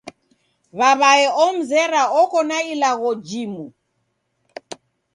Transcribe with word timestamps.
W'aw'ae 0.77 1.25
omzera 1.45 2.01
oko 2.21 2.39
na 2.49 2.57
ilagho 2.73 3.11
jimu! 3.27 3.65